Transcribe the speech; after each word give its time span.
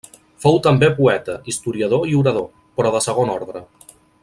Fou 0.45 0.55
també 0.67 0.87
poeta, 0.99 1.35
historiador 1.53 2.09
i 2.13 2.17
orador, 2.23 2.49
però 2.81 2.95
de 2.97 3.03
segon 3.11 3.35
ordre. 3.37 3.63